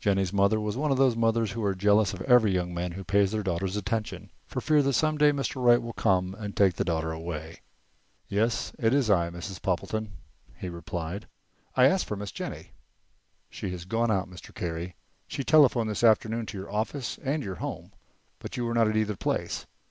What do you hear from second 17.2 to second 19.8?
and your home, but you were not at either place.